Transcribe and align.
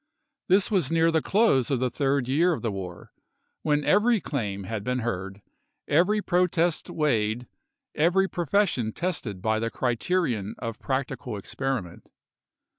This 0.47 0.71
was 0.71 0.91
near 0.91 1.11
the 1.11 1.21
close 1.21 1.69
of 1.69 1.77
the 1.79 1.91
third 1.91 2.27
year 2.27 2.53
of 2.53 2.63
the 2.63 2.71
war, 2.71 3.11
when 3.61 3.83
every 3.83 4.19
claim 4.19 4.63
had 4.63 4.83
been 4.83 4.97
heard, 4.97 5.43
every 5.87 6.23
protest 6.23 6.89
weighed, 6.89 7.45
every 7.93 8.27
profession 8.27 8.93
tested 8.93 9.43
hj 9.43 9.59
the 9.61 9.69
criterion 9.69 10.55
of 10.57 10.79
practical 10.79 11.37
experiment. 11.37 12.09